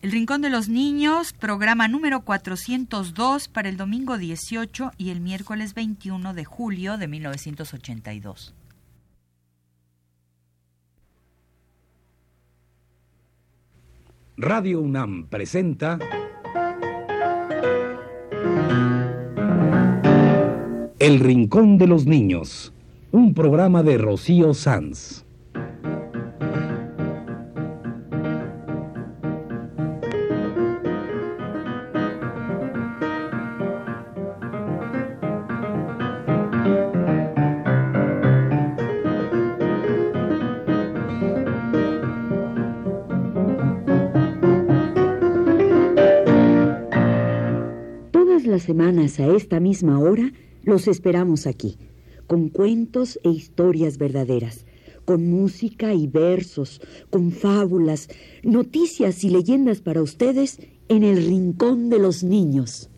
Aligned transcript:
El 0.00 0.12
Rincón 0.12 0.42
de 0.42 0.48
los 0.48 0.68
Niños, 0.68 1.32
programa 1.32 1.88
número 1.88 2.20
402 2.20 3.48
para 3.48 3.68
el 3.68 3.76
domingo 3.76 4.16
18 4.16 4.92
y 4.96 5.10
el 5.10 5.20
miércoles 5.20 5.74
21 5.74 6.34
de 6.34 6.44
julio 6.44 6.98
de 6.98 7.08
1982. 7.08 8.54
Radio 14.36 14.80
UNAM 14.80 15.26
presenta 15.26 15.98
El 21.00 21.18
Rincón 21.18 21.76
de 21.76 21.88
los 21.88 22.06
Niños, 22.06 22.72
un 23.10 23.34
programa 23.34 23.82
de 23.82 23.98
Rocío 23.98 24.54
Sanz. 24.54 25.24
Esta 49.48 49.60
misma 49.60 49.98
hora 49.98 50.30
los 50.62 50.88
esperamos 50.88 51.46
aquí, 51.46 51.78
con 52.26 52.50
cuentos 52.50 53.18
e 53.24 53.30
historias 53.30 53.96
verdaderas, 53.96 54.66
con 55.06 55.26
música 55.30 55.94
y 55.94 56.06
versos, 56.06 56.82
con 57.08 57.32
fábulas, 57.32 58.08
noticias 58.42 59.24
y 59.24 59.30
leyendas 59.30 59.80
para 59.80 60.02
ustedes 60.02 60.60
en 60.90 61.02
el 61.02 61.24
Rincón 61.24 61.88
de 61.88 61.98
los 61.98 62.22
Niños. 62.22 62.90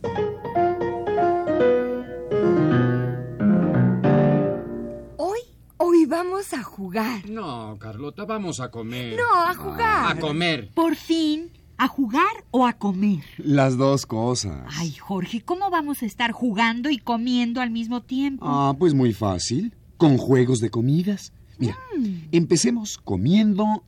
Hoy, 5.16 5.38
hoy 5.76 6.04
vamos 6.06 6.52
a 6.52 6.64
jugar. 6.64 7.30
No, 7.30 7.76
Carlota, 7.78 8.24
vamos 8.24 8.58
a 8.58 8.72
comer. 8.72 9.16
No, 9.16 9.40
a 9.40 9.54
jugar. 9.54 10.16
A 10.16 10.18
comer. 10.18 10.70
Por 10.74 10.96
fin, 10.96 11.52
¿a 11.80 11.88
jugar 11.88 12.44
o 12.50 12.66
a 12.66 12.74
comer? 12.74 13.24
Las 13.38 13.78
dos 13.78 14.04
cosas. 14.04 14.66
Ay, 14.76 14.92
Jorge, 14.92 15.40
¿cómo 15.40 15.70
vamos 15.70 16.02
a 16.02 16.06
estar 16.06 16.30
jugando 16.30 16.90
y 16.90 16.98
comiendo 16.98 17.62
al 17.62 17.70
mismo 17.70 18.02
tiempo? 18.02 18.44
Ah, 18.46 18.74
pues 18.78 18.92
muy 18.92 19.14
fácil. 19.14 19.74
Con 19.96 20.18
juegos 20.18 20.60
de 20.60 20.68
comidas. 20.68 21.32
Mira, 21.56 21.78
empecemos 22.32 22.98
comiendo 22.98 23.82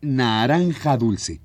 naranja 0.00 0.96
dulce. 0.96 1.40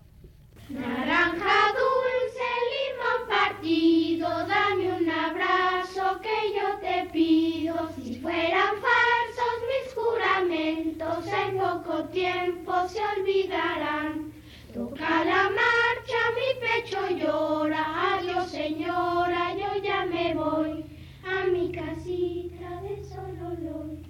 Naranja 0.68 1.62
dulce, 1.78 2.50
limón 2.74 3.30
partido, 3.30 4.30
dame 4.48 5.00
un 5.00 5.10
abrazo 5.10 6.20
que 6.24 6.56
yo 6.56 6.80
te 6.82 7.08
pido. 7.12 7.92
Si 7.96 8.16
fueran 8.16 8.74
falsos 8.82 9.56
mis 9.70 9.94
juramentos, 9.94 11.26
en 11.28 11.58
poco 11.60 12.06
tiempo 12.06 12.74
se 12.88 13.00
olvidarán. 13.20 14.34
Toca 14.74 15.24
la 15.24 15.52
marcha, 15.52 16.22
mi 16.34 16.50
pecho 16.60 16.98
llora. 17.16 18.18
Adiós, 18.18 18.50
señora, 18.50 19.54
yo 19.56 19.84
ya 19.84 20.04
me 20.08 20.34
voy 20.34 20.84
a 21.24 21.46
mi 21.46 21.72
casita 21.72 22.82
de 22.82 23.04
Sololoy 23.08 24.02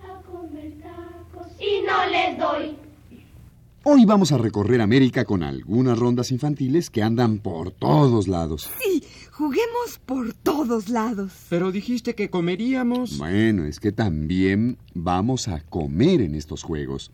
a 0.00 0.22
comer 0.22 0.74
tacos 0.80 1.48
y 1.58 1.84
no 1.84 2.06
les 2.08 2.38
doy. 2.38 2.76
Hoy 3.82 4.04
vamos 4.04 4.30
a 4.30 4.38
recorrer 4.38 4.80
América 4.80 5.24
con 5.24 5.42
algunas 5.42 5.98
rondas 5.98 6.30
infantiles 6.30 6.88
que 6.88 7.02
andan 7.02 7.40
por 7.40 7.72
todos 7.72 8.28
lados. 8.28 8.70
Sí, 8.80 9.02
juguemos 9.32 9.98
por 10.06 10.34
todos 10.34 10.88
lados. 10.88 11.32
Pero 11.50 11.72
dijiste 11.72 12.14
que 12.14 12.30
comeríamos. 12.30 13.18
Bueno, 13.18 13.64
es 13.64 13.80
que 13.80 13.90
también 13.90 14.78
vamos 14.94 15.48
a 15.48 15.62
comer 15.64 16.20
en 16.20 16.36
estos 16.36 16.62
juegos. 16.62 17.10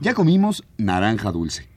Ya 0.00 0.14
comimos 0.14 0.62
naranja 0.76 1.32
dulce. 1.32 1.71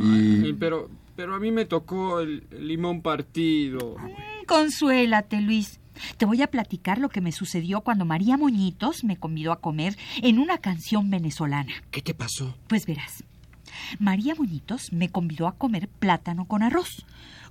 Ay, 0.00 0.54
pero, 0.58 0.90
pero 1.16 1.34
a 1.34 1.40
mí 1.40 1.50
me 1.50 1.64
tocó 1.64 2.20
el, 2.20 2.44
el 2.50 2.68
limón 2.68 3.02
partido. 3.02 3.96
Mm, 3.98 4.46
Consuélate, 4.46 5.40
Luis. 5.40 5.78
Te 6.16 6.24
voy 6.24 6.40
a 6.42 6.46
platicar 6.50 6.98
lo 6.98 7.10
que 7.10 7.20
me 7.20 7.32
sucedió 7.32 7.82
cuando 7.82 8.04
María 8.04 8.36
Moñitos 8.36 9.04
me 9.04 9.18
convidó 9.18 9.52
a 9.52 9.60
comer 9.60 9.96
en 10.22 10.38
una 10.38 10.58
canción 10.58 11.10
venezolana. 11.10 11.72
¿Qué 11.90 12.00
te 12.00 12.14
pasó? 12.14 12.56
Pues 12.66 12.86
verás, 12.86 13.24
María 13.98 14.34
Moñitos 14.34 14.92
me 14.92 15.10
convidó 15.10 15.46
a 15.46 15.56
comer 15.56 15.88
plátano 15.88 16.46
con 16.46 16.62
arroz. 16.62 17.04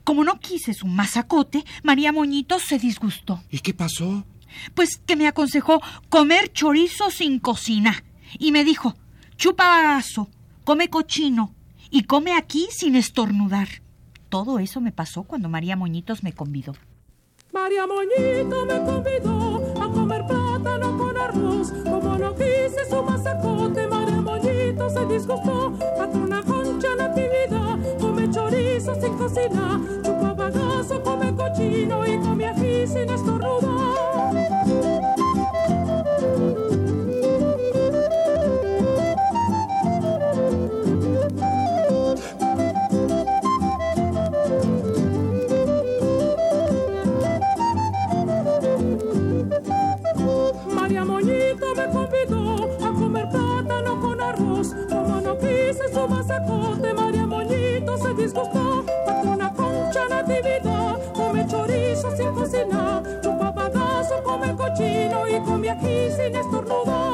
Como 0.04 0.24
no 0.24 0.40
quise 0.40 0.74
su 0.74 0.88
masacote, 0.88 1.64
María 1.84 2.12
Moñitos 2.12 2.64
se 2.64 2.80
disgustó. 2.80 3.44
¿Y 3.52 3.60
qué 3.60 3.74
pasó? 3.74 4.26
Pues 4.74 4.98
que 4.98 5.16
me 5.16 5.28
aconsejó 5.28 5.82
comer 6.10 6.52
chorizo 6.52 7.12
sin 7.12 7.40
cocina. 7.40 8.04
Y 8.40 8.52
me 8.52 8.64
dijo, 8.64 8.96
chupa 9.38 9.68
bagazo, 9.68 10.30
come 10.64 10.90
cochino 10.90 11.54
y 11.92 12.04
come 12.06 12.34
aquí 12.36 12.70
sin 12.72 12.96
estornudar. 12.96 13.68
Todo 14.30 14.60
eso 14.60 14.80
me 14.80 14.94
pasó 14.94 15.24
cuando 15.24 15.50
María 15.50 15.76
Moñitos 15.76 16.24
me 16.24 16.32
convidó. 16.32 16.74
María 17.52 17.86
Moñito 17.86 18.66
me 18.66 18.80
convidó 18.80 19.74
a 19.82 19.92
comer 19.92 20.26
plátano 20.26 20.98
con 20.98 21.18
arroz. 21.18 21.74
Como 21.84 22.18
no 22.18 22.34
quise 22.34 22.90
su 22.90 23.04
masacote, 23.04 23.88
María 23.88 24.22
Moñito 24.22 24.90
se 24.90 25.06
disgustó. 25.06 25.78
Patrona 25.98 26.42
concha 26.44 26.96
natividad, 26.96 27.78
come 28.00 28.32
chorizo 28.32 28.96
sin 29.02 29.18
cocinar. 29.18 29.82
Chupa 30.02 30.34
bagazo, 30.34 31.04
come 31.04 31.36
cochino 31.36 32.08
y 32.08 32.18
come 32.20 32.48
ají 32.48 32.88
sin 32.88 33.10
estornudar. 33.10 34.51
Come 61.42 61.48
chorizo 61.48 62.16
sin 62.16 62.32
cocinar. 62.34 63.04
Chupa 63.22 63.52
bagazo, 63.52 64.22
come 64.24 64.56
cochino 64.56 65.28
y 65.28 65.40
come 65.42 65.70
ají 65.70 66.12
sin 66.16 66.36
estornudar. 66.36 67.12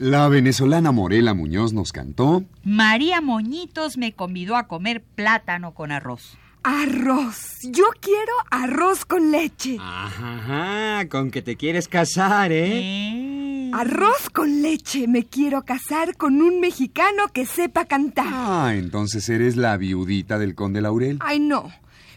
la 0.00 0.28
venezolana 0.28 0.90
Morela 0.90 1.34
Muñoz 1.34 1.74
nos 1.74 1.92
cantó. 1.92 2.42
María 2.64 3.20
Moñitos 3.20 3.98
me 3.98 4.14
convidó 4.14 4.56
a 4.56 4.66
comer 4.66 5.02
plátano 5.02 5.74
con 5.74 5.92
arroz. 5.92 6.38
Arroz. 6.70 7.60
Yo 7.62 7.86
quiero 7.98 8.32
arroz 8.50 9.06
con 9.06 9.30
leche. 9.30 9.78
Ajá, 9.80 11.08
con 11.08 11.30
que 11.30 11.40
te 11.40 11.56
quieres 11.56 11.88
casar, 11.88 12.52
¿eh? 12.52 12.80
Eh. 12.82 13.70
Arroz 13.72 14.28
con 14.28 14.60
leche. 14.60 15.08
Me 15.08 15.24
quiero 15.24 15.62
casar 15.62 16.18
con 16.18 16.42
un 16.42 16.60
mexicano 16.60 17.28
que 17.32 17.46
sepa 17.46 17.86
cantar. 17.86 18.26
Ah, 18.28 18.74
entonces 18.74 19.26
eres 19.30 19.56
la 19.56 19.78
viudita 19.78 20.38
del 20.38 20.54
conde 20.54 20.82
Laurel. 20.82 21.16
Ay, 21.20 21.40
no. 21.40 21.72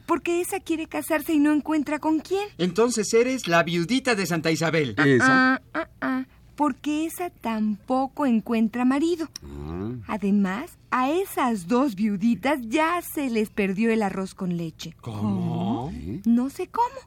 Porque 0.06 0.42
esa 0.42 0.60
quiere 0.60 0.86
casarse 0.86 1.32
y 1.32 1.40
no 1.40 1.54
encuentra 1.54 2.00
con 2.00 2.20
quién. 2.20 2.50
Entonces 2.58 3.14
eres 3.14 3.47
la 3.47 3.64
viudita 3.64 4.16
de 4.16 4.26
Santa 4.26 4.52
Isabel. 4.52 4.96
Esa. 4.97 5.54
Ah, 5.54 5.62
ah, 5.74 5.88
ah. 6.02 6.26
Porque 6.56 7.06
esa 7.06 7.30
tampoco 7.30 8.26
encuentra 8.26 8.86
marido. 8.86 9.28
Ah, 9.44 9.92
Además, 10.08 10.78
a 10.92 11.09
esas 11.09 11.68
dos 11.68 11.96
viuditas 11.96 12.59
ya 12.62 13.02
se 13.02 13.30
les 13.30 13.50
perdió 13.50 13.92
el 13.92 14.03
arroz 14.03 14.36
con 14.36 14.58
leche. 14.58 14.94
¿Cómo? 15.02 15.92
¿eh? 15.94 16.22
No 16.26 16.50
sé 16.50 16.68
cómo. 16.68 17.00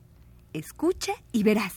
Escucha 0.52 1.12
y 1.32 1.43
verás. 1.43 1.75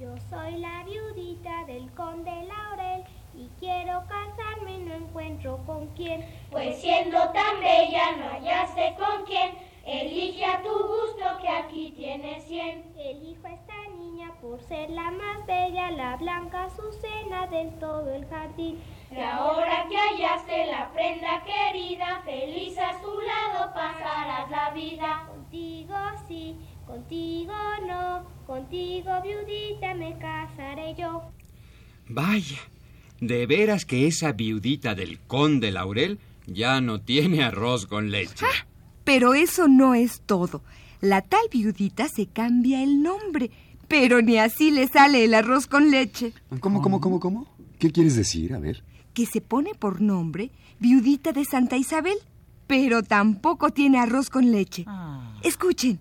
Yo 0.00 0.14
soy 0.30 0.58
la 0.58 0.84
viudita 0.84 1.64
del 1.66 1.90
conde 1.92 2.30
Laurel 2.30 3.04
y 3.36 3.48
quiero 3.60 4.02
casarme 4.08 4.78
y 4.78 4.84
no 4.84 4.94
encuentro 4.94 5.58
con 5.66 5.86
quién. 5.96 6.24
Pues 6.50 6.80
siendo 6.80 7.18
tan 7.32 7.60
bella 7.60 8.16
no 8.16 8.24
hallaste 8.30 8.94
con 8.98 9.24
quién. 9.26 9.50
Elige 9.86 10.44
a 10.46 10.62
tu 10.62 10.70
gusto 10.70 11.24
que 11.42 11.48
aquí 11.48 11.92
tienes 11.94 12.44
cien. 12.44 12.84
Elijo 12.98 13.46
a 13.46 13.52
esta 13.52 13.74
niña 13.98 14.32
por 14.40 14.62
ser 14.62 14.88
la 14.88 15.10
más 15.10 15.46
bella, 15.46 15.90
la 15.90 16.16
blanca 16.16 16.64
azucena 16.64 17.46
del 17.48 17.78
todo 17.78 18.14
el 18.14 18.24
jardín. 18.26 18.78
Y 19.10 19.20
ahora 19.20 19.86
que 19.90 19.96
hallaste 19.96 20.66
la 20.66 20.90
prenda 20.92 21.44
querida, 21.44 22.22
feliz 22.24 22.78
a 22.78 22.98
su 22.98 23.20
lado 23.20 23.74
pasarás 23.74 24.50
la 24.50 24.70
vida. 24.70 25.26
Contigo 25.28 25.94
sí, 26.26 26.56
contigo 26.86 27.52
no, 27.86 28.24
contigo 28.46 29.10
viudita 29.22 29.94
me 29.94 30.16
casaré 30.18 30.94
yo. 30.94 31.22
Vaya, 32.08 32.58
de 33.20 33.46
veras 33.46 33.84
que 33.84 34.06
esa 34.06 34.32
viudita 34.32 34.94
del 34.94 35.20
conde 35.20 35.70
Laurel 35.70 36.18
ya 36.46 36.80
no 36.80 37.02
tiene 37.02 37.44
arroz 37.44 37.86
con 37.86 38.10
leche. 38.10 38.46
Pero 39.04 39.34
eso 39.34 39.68
no 39.68 39.94
es 39.94 40.22
todo. 40.24 40.62
La 41.00 41.20
tal 41.22 41.42
viudita 41.50 42.08
se 42.08 42.26
cambia 42.26 42.82
el 42.82 43.02
nombre, 43.02 43.50
pero 43.88 44.22
ni 44.22 44.38
así 44.38 44.70
le 44.70 44.88
sale 44.88 45.24
el 45.24 45.34
arroz 45.34 45.66
con 45.66 45.90
leche. 45.90 46.32
¿Cómo, 46.60 46.80
cómo, 46.80 47.00
cómo, 47.00 47.20
cómo? 47.20 47.46
¿Qué 47.78 47.90
quieres 47.90 48.16
decir? 48.16 48.54
A 48.54 48.58
ver. 48.58 48.82
Que 49.12 49.26
se 49.26 49.40
pone 49.40 49.74
por 49.74 50.00
nombre 50.00 50.50
viudita 50.80 51.32
de 51.32 51.44
Santa 51.44 51.76
Isabel, 51.76 52.16
pero 52.66 53.02
tampoco 53.02 53.70
tiene 53.70 53.98
arroz 53.98 54.30
con 54.30 54.50
leche. 54.50 54.84
Ah. 54.86 55.38
Escuchen. 55.42 56.00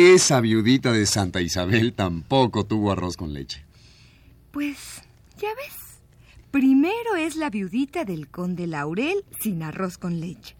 Esa 0.00 0.40
viudita 0.40 0.92
de 0.92 1.04
Santa 1.04 1.42
Isabel 1.42 1.92
tampoco 1.92 2.64
tuvo 2.64 2.90
arroz 2.90 3.18
con 3.18 3.34
leche. 3.34 3.62
Pues, 4.50 5.02
ya 5.38 5.50
ves. 5.54 6.00
Primero 6.50 7.16
es 7.18 7.36
la 7.36 7.50
viudita 7.50 8.06
del 8.06 8.28
conde 8.28 8.66
Laurel 8.66 9.26
sin 9.42 9.62
arroz 9.62 9.98
con 9.98 10.18
leche. 10.18 10.56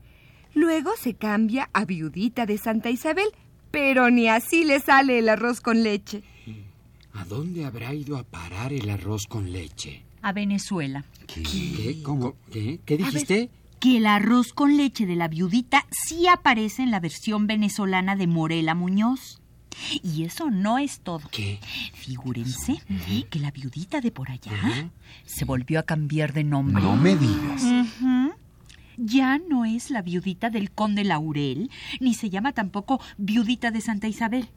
Luego 0.52 0.90
se 1.00 1.14
cambia 1.14 1.70
a 1.72 1.87
viudita 1.87 2.44
de 2.44 2.58
Santa 2.58 2.90
Isabel, 2.90 3.28
pero 3.70 4.10
ni 4.10 4.28
así 4.28 4.62
le 4.62 4.78
sale 4.78 5.19
el 5.19 5.31
arroz 5.31 5.62
con 5.62 5.82
leche. 5.82 6.22
¿A 7.14 7.25
dónde 7.25 7.64
habrá 7.64 7.94
ido 7.94 8.19
a 8.19 8.25
parar 8.25 8.75
el 8.75 8.90
arroz 8.90 9.26
con 9.26 9.50
leche? 9.52 10.02
A 10.20 10.34
Venezuela. 10.34 11.06
¿Qué? 11.26 12.02
¿Cómo? 12.02 12.36
¿Qué? 12.52 12.78
¿Qué 12.84 12.98
dijiste? 12.98 13.48
Que 13.81 13.97
el 13.97 14.06
arroz 14.06 14.53
con 14.53 14.77
leche 14.77 15.06
de 15.06 15.17
la 15.17 15.27
viudita 15.27 15.87
sí 15.91 16.29
aparece 16.29 16.82
en 16.82 16.91
la 16.91 17.00
versión 17.00 17.47
venezolana 17.47 18.15
de 18.15 18.27
Morela 18.27 18.75
Muñoz. 18.75 19.41
Y 20.03 20.25
eso 20.25 20.50
no 20.50 20.79
es 20.79 21.00
todo. 21.00 21.23
¿Qué? 21.31 21.59
Figúrense 21.94 22.82
que 23.31 23.38
la 23.38 23.50
viudita 23.50 24.00
de 24.00 24.11
por 24.11 24.31
allá 24.31 24.53
se 25.25 25.44
volvió 25.44 25.79
a 25.79 25.85
cambiar 25.85 26.32
de 26.35 26.44
nombre. 26.44 26.82
No 26.82 26.97
me 26.97 27.17
digas. 27.17 27.65
Ya 28.99 29.38
no 29.38 29.65
es 29.65 29.91
la 29.91 30.03
viudita 30.03 30.50
del 30.50 30.71
conde 30.71 31.05
Laurel, 31.05 31.71
ni 32.00 32.12
se 32.12 32.29
llama 32.29 32.53
tampoco 32.53 33.00
viudita 33.17 33.71
de 33.71 33.81
Santa 33.81 34.09
Isabel. 34.09 34.50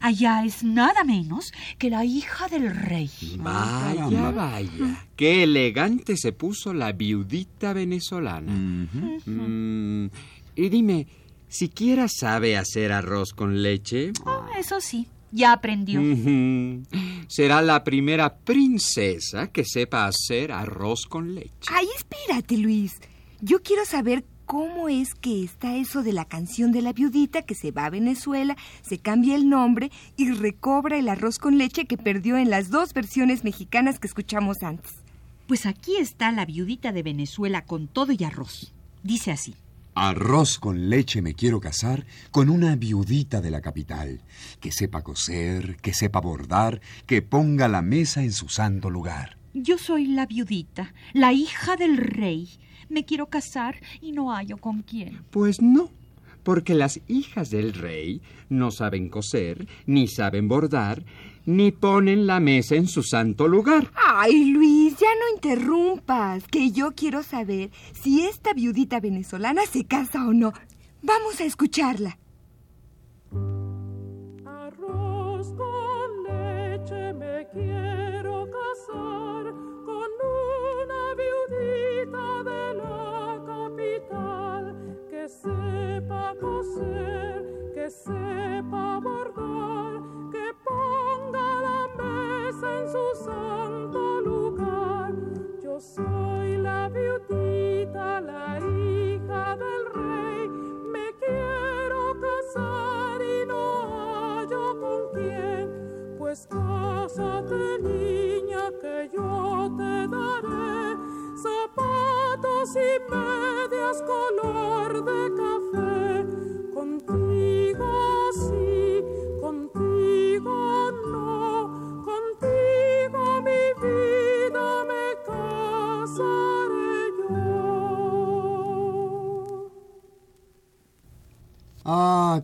Allá 0.00 0.44
es 0.44 0.62
nada 0.62 1.04
menos 1.04 1.52
que 1.78 1.90
la 1.90 2.04
hija 2.04 2.48
del 2.48 2.74
rey. 2.74 3.10
Vaya, 3.38 4.30
vaya. 4.30 5.06
Qué 5.16 5.42
elegante 5.42 6.16
se 6.16 6.32
puso 6.32 6.72
la 6.72 6.92
viudita 6.92 7.72
venezolana. 7.72 8.52
Mm, 8.52 10.10
y 10.56 10.68
dime, 10.68 11.06
¿siquiera 11.48 12.06
sabe 12.08 12.56
hacer 12.56 12.92
arroz 12.92 13.32
con 13.32 13.62
leche? 13.62 14.12
Ah, 14.26 14.48
eso 14.58 14.80
sí, 14.80 15.06
ya 15.32 15.52
aprendió. 15.52 16.00
Será 17.28 17.62
la 17.62 17.84
primera 17.84 18.36
princesa 18.36 19.48
que 19.48 19.64
sepa 19.64 20.06
hacer 20.06 20.52
arroz 20.52 21.06
con 21.08 21.34
leche. 21.34 21.70
Ay, 21.70 21.86
espérate, 21.96 22.56
Luis. 22.56 22.94
Yo 23.40 23.62
quiero 23.62 23.84
saber 23.84 24.24
cómo 24.48 24.88
es 24.88 25.14
que 25.14 25.44
está 25.44 25.76
eso 25.76 26.02
de 26.02 26.14
la 26.14 26.24
canción 26.24 26.72
de 26.72 26.80
la 26.80 26.94
viudita 26.94 27.42
que 27.42 27.54
se 27.54 27.70
va 27.70 27.84
a 27.84 27.90
Venezuela, 27.90 28.56
se 28.80 28.98
cambia 28.98 29.36
el 29.36 29.50
nombre 29.50 29.92
y 30.16 30.30
recobra 30.30 30.96
el 30.96 31.10
arroz 31.10 31.38
con 31.38 31.58
leche 31.58 31.84
que 31.84 31.98
perdió 31.98 32.38
en 32.38 32.48
las 32.48 32.70
dos 32.70 32.94
versiones 32.94 33.44
mexicanas 33.44 33.98
que 33.98 34.06
escuchamos 34.06 34.62
antes. 34.62 34.90
Pues 35.46 35.66
aquí 35.66 35.96
está 35.98 36.32
la 36.32 36.46
viudita 36.46 36.92
de 36.92 37.02
Venezuela 37.02 37.66
con 37.66 37.88
todo 37.88 38.12
y 38.12 38.24
arroz. 38.24 38.72
Dice 39.02 39.32
así. 39.32 39.54
Arroz 39.94 40.58
con 40.58 40.88
leche 40.88 41.20
me 41.20 41.34
quiero 41.34 41.60
casar 41.60 42.06
con 42.30 42.48
una 42.48 42.74
viudita 42.74 43.42
de 43.42 43.50
la 43.50 43.60
capital, 43.60 44.22
que 44.60 44.72
sepa 44.72 45.02
coser, 45.02 45.76
que 45.76 45.92
sepa 45.92 46.22
bordar, 46.22 46.80
que 47.04 47.20
ponga 47.20 47.68
la 47.68 47.82
mesa 47.82 48.22
en 48.22 48.32
su 48.32 48.48
santo 48.48 48.88
lugar. 48.88 49.36
Yo 49.52 49.76
soy 49.76 50.06
la 50.06 50.24
viudita, 50.24 50.94
la 51.12 51.34
hija 51.34 51.76
del 51.76 51.98
rey. 51.98 52.48
Me 52.88 53.04
quiero 53.04 53.26
casar 53.26 53.76
y 54.00 54.12
no 54.12 54.30
hallo 54.32 54.56
con 54.56 54.82
quién. 54.82 55.22
Pues 55.30 55.60
no, 55.60 55.90
porque 56.42 56.74
las 56.74 57.00
hijas 57.08 57.50
del 57.50 57.74
rey 57.74 58.22
no 58.48 58.70
saben 58.70 59.08
coser, 59.08 59.68
ni 59.86 60.08
saben 60.08 60.48
bordar, 60.48 61.04
ni 61.44 61.72
ponen 61.72 62.26
la 62.26 62.40
mesa 62.40 62.74
en 62.74 62.86
su 62.86 63.02
santo 63.02 63.48
lugar. 63.48 63.90
Ay, 63.94 64.46
Luis, 64.46 64.96
ya 64.98 65.08
no 65.20 65.34
interrumpas, 65.34 66.46
que 66.48 66.70
yo 66.70 66.92
quiero 66.92 67.22
saber 67.22 67.70
si 67.92 68.22
esta 68.26 68.52
viudita 68.52 69.00
venezolana 69.00 69.62
se 69.66 69.84
casa 69.84 70.26
o 70.26 70.32
no. 70.32 70.52
Vamos 71.02 71.40
a 71.40 71.44
escucharla. 71.44 72.18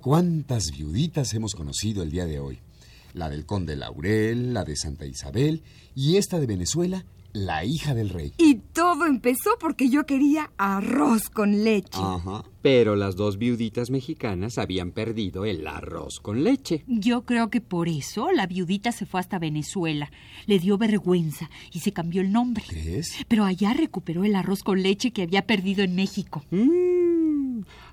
Cuántas 0.05 0.65
viuditas 0.71 1.33
hemos 1.33 1.55
conocido 1.55 2.03
el 2.03 2.11
día 2.11 2.27
de 2.27 2.39
hoy. 2.39 2.59
La 3.15 3.31
del 3.31 3.47
conde 3.47 3.75
Laurel, 3.75 4.53
la 4.53 4.63
de 4.63 4.77
Santa 4.77 5.07
Isabel 5.07 5.63
y 5.95 6.19
esta 6.19 6.39
de 6.39 6.47
Venezuela, 6.47 7.07
la 7.33 7.65
hija 7.65 7.95
del 7.95 8.11
rey. 8.11 8.35
Y 8.37 8.57
todo 8.75 9.07
empezó 9.07 9.57
porque 9.59 9.89
yo 9.89 10.05
quería 10.05 10.53
arroz 10.59 11.31
con 11.31 11.65
leche. 11.65 11.99
Ajá. 12.03 12.45
Pero 12.61 12.97
las 12.97 13.17
dos 13.17 13.39
viuditas 13.39 13.89
mexicanas 13.89 14.59
habían 14.59 14.93
perdido 14.93 15.47
el 15.47 15.67
arroz 15.67 16.21
con 16.21 16.45
leche. 16.45 16.85
Yo 16.87 17.25
creo 17.25 17.49
que 17.49 17.63
por 17.63 17.89
eso 17.89 18.31
la 18.31 18.47
viudita 18.47 18.93
se 18.93 19.07
fue 19.07 19.21
hasta 19.21 19.39
Venezuela. 19.39 20.11
Le 20.45 20.59
dio 20.59 20.77
vergüenza 20.77 21.49
y 21.73 21.81
se 21.81 21.93
cambió 21.93 22.21
el 22.21 22.31
nombre. 22.31 22.63
¿Crees? 22.69 23.17
Pero 23.27 23.45
allá 23.45 23.73
recuperó 23.73 24.25
el 24.25 24.35
arroz 24.37 24.63
con 24.63 24.83
leche 24.83 25.13
que 25.13 25.23
había 25.23 25.47
perdido 25.47 25.83
en 25.83 25.95
México. 25.95 26.45
Mm, 26.51 26.94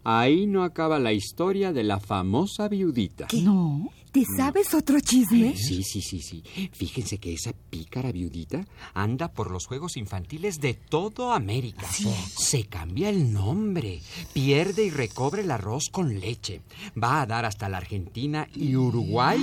ahí 0.04 0.48
no 0.48 0.64
acaba 0.64 1.00
la 1.00 1.14
historia 1.14 1.74
de 1.74 1.84
la 1.84 2.00
famosa 2.00 2.68
viudita. 2.68 3.28
No. 3.34 3.90
¿Te 4.12 4.26
sabes 4.26 4.74
otro 4.74 5.00
chisme? 5.00 5.56
Sí, 5.56 5.84
sí, 5.84 6.02
sí, 6.02 6.20
sí. 6.20 6.44
Fíjense 6.74 7.18
que 7.18 7.34
esa 7.34 7.54
pícara 7.54 8.12
viudita 8.12 8.66
anda 8.94 9.30
por 9.30 9.50
los 9.50 9.68
juegos 9.68 9.96
infantiles 9.96 10.60
de 10.60 10.74
todo 10.74 11.32
América. 11.32 11.88
Se 11.88 12.66
cambia 12.66 13.10
el 13.10 13.32
nombre, 13.32 14.02
pierde 14.34 14.84
y 14.84 14.90
recobre 14.90 15.44
el 15.44 15.52
arroz 15.52 15.90
con 15.90 16.20
leche. 16.20 16.62
Va 17.02 17.22
a 17.22 17.26
dar 17.26 17.46
hasta 17.46 17.70
la 17.70 17.78
Argentina 17.78 18.50
y 18.54 18.76
Uruguay 18.76 19.42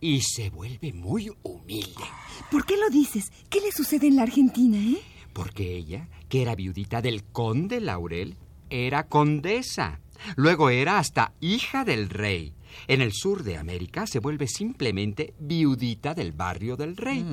y 0.00 0.20
se 0.22 0.50
vuelve 0.50 0.92
muy 0.92 1.30
humilde. 1.44 2.04
¿Por 2.50 2.66
qué 2.66 2.76
lo 2.76 2.90
dices? 2.90 3.30
¿Qué 3.48 3.60
le 3.60 3.70
sucede 3.70 4.08
en 4.08 4.16
la 4.16 4.24
Argentina, 4.24 4.78
eh? 4.78 5.00
Porque 5.32 5.76
ella, 5.76 6.08
que 6.28 6.42
era 6.42 6.56
viudita 6.56 7.00
del 7.00 7.22
conde 7.22 7.80
Laurel, 7.80 8.36
era 8.72 9.06
condesa. 9.06 10.00
Luego 10.36 10.70
era 10.70 10.98
hasta 10.98 11.34
hija 11.40 11.84
del 11.84 12.08
rey. 12.08 12.54
En 12.88 13.02
el 13.02 13.12
sur 13.12 13.42
de 13.42 13.58
América 13.58 14.06
se 14.06 14.18
vuelve 14.18 14.46
simplemente 14.46 15.34
viudita 15.38 16.14
del 16.14 16.32
barrio 16.32 16.76
del 16.76 16.96
rey. 16.96 17.24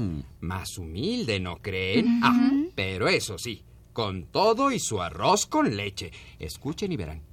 Más 0.42 0.78
humilde, 0.78 1.40
¿no 1.40 1.58
creen? 1.58 2.20
Ah, 2.22 2.52
pero 2.76 3.08
eso 3.08 3.38
sí, 3.38 3.64
con 3.94 4.26
todo 4.26 4.70
y 4.72 4.80
su 4.80 5.02
arroz 5.02 5.46
con 5.46 5.78
leche. 5.78 6.12
Escuchen 6.40 6.92
y 6.92 6.98
verán. 6.98 7.29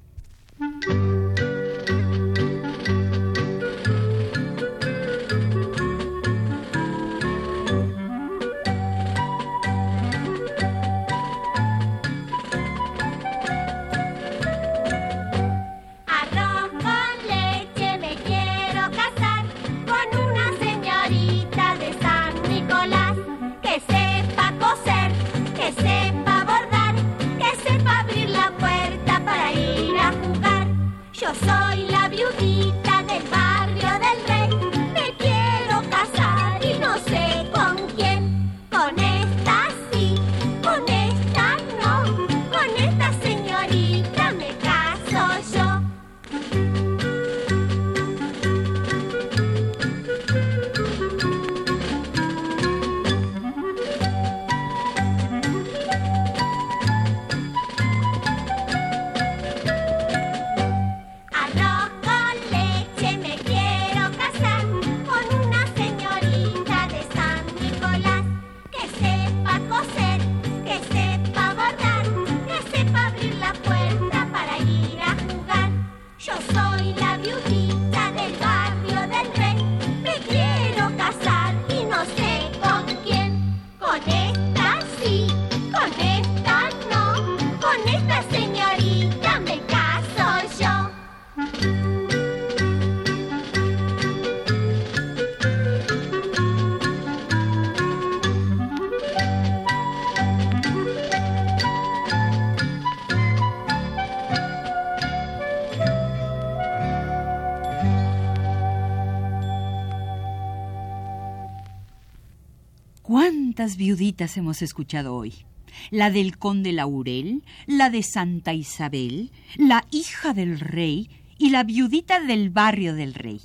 ¿Cuántas 113.67 113.79
viuditas 113.79 114.37
hemos 114.37 114.63
escuchado 114.63 115.17
hoy? 115.17 115.45
La 115.91 116.13
del 116.13 116.39
conde 116.39 116.73
Laurel, 116.73 117.43
la 117.67 117.91
de 117.91 118.05
Santa 118.05 118.55
Isabel, 118.55 119.33
la 119.57 119.85
hija 119.91 120.33
del 120.33 120.61
rey 120.61 121.11
y 121.37 121.51
la 121.51 121.65
viudita 121.65 122.21
del 122.21 122.51
barrio 122.51 122.95
del 122.95 123.13
rey. 123.13 123.41